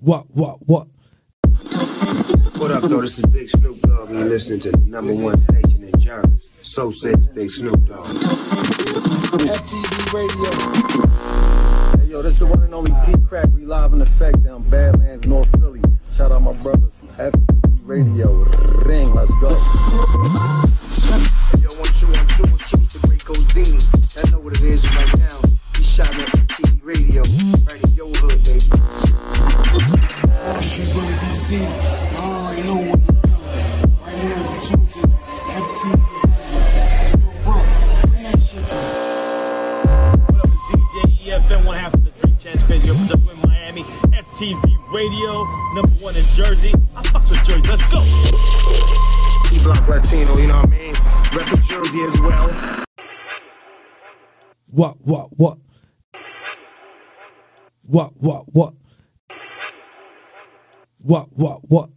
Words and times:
What, 0.00 0.26
what, 0.28 0.58
what? 0.66 0.88
What 2.58 2.70
up, 2.70 2.82
though? 2.82 3.00
This 3.00 3.18
is 3.18 3.24
Big 3.26 3.48
Snoop 3.48 3.80
Dogg, 3.80 4.10
and 4.10 4.18
you're 4.18 4.28
listening 4.28 4.60
to 4.60 4.70
the 4.70 4.76
number 4.76 5.14
one 5.14 5.38
station 5.38 5.84
in 5.84 5.98
Jersey. 5.98 6.50
So 6.60 6.90
says 6.90 7.26
Big 7.28 7.50
Snoop 7.50 7.82
Dogg. 7.86 8.04
FTV 9.40 10.12
Radio. 10.12 10.50
Hey, 11.98 12.10
yo, 12.10 12.20
this 12.20 12.36
the 12.36 12.44
one 12.44 12.62
and 12.62 12.74
only 12.74 12.90
Peedi 12.90 13.26
Crakk. 13.26 13.50
We 13.52 13.64
live 13.64 13.94
in 13.94 14.02
effect 14.02 14.42
down 14.42 14.68
Badlands, 14.68 15.26
North 15.26 15.50
Philly. 15.58 15.80
Shout 16.14 16.30
out 16.30 16.42
my 16.42 16.52
brother 16.52 16.88
from 16.88 17.08
FTV 17.08 17.80
Radio. 17.84 18.44
Ring, 18.84 19.14
let's 19.14 19.34
go. 19.36 19.48
Yo, 19.48 19.56
one, 21.80 21.92
two, 21.94 22.06
one, 22.06 22.26
two, 22.36 22.42
one, 22.44 22.60
two, 22.60 22.76
it's 22.84 22.92
the 22.92 23.00
great 23.06 23.24
Dean. 23.54 23.80
I 24.22 24.30
know 24.30 24.40
what 24.40 24.52
it 24.52 24.62
is 24.62 24.84
right 24.94 25.18
now. 25.20 25.40
He 25.74 25.82
shot 25.82 26.08
at 26.08 26.28
FTV 26.28 26.84
Radio. 26.84 27.22
Right 27.64 27.86
already 32.56 32.68
know 32.68 32.90
what 32.90 33.00
to 33.00 33.12
do. 33.12 33.18
Right 34.02 34.16
now, 34.16 34.40
we 34.52 34.58
talking 34.60 35.10
FTV. 35.52 36.00
Yo, 37.12 37.28
bro, 37.44 37.56
bring 38.08 38.22
that 38.24 38.38
shit 38.40 38.62
back. 38.62 38.98
What 40.30 40.40
up, 40.40 40.46
it's 40.46 40.64
DJ 40.72 40.96
EFN, 41.26 41.64
one 41.64 41.76
half 41.78 41.94
of 41.94 42.04
the 42.04 42.10
Drink 42.10 42.40
Champs 42.40 42.62
Crazy 42.64 42.86
Girl 42.86 42.96
production 42.96 43.30
in 43.30 43.48
Miami. 43.48 43.82
FTV 43.82 44.92
Radio, 44.92 45.44
number 45.74 45.92
one 46.00 46.16
in 46.16 46.24
Jersey. 46.34 46.72
I 46.96 47.02
fuck 47.08 47.28
with 47.28 47.44
Jersey, 47.44 47.68
let's 47.68 47.90
go. 47.92 48.02
T 49.48 49.58
Block 49.62 49.86
Latino, 49.88 50.36
you 50.36 50.48
know 50.48 50.56
what 50.56 50.66
I 50.66 50.70
mean? 50.70 50.94
Reppin' 50.94 51.62
Jersey 51.62 52.02
as 52.02 52.20
well. 52.20 52.84
What, 54.70 54.96
what, 55.04 55.28
what? 55.36 55.58
What, 57.86 58.12
what, 58.16 58.44
what? 58.52 58.74
What, 61.02 61.28
what, 61.36 61.60
what? 61.68 61.90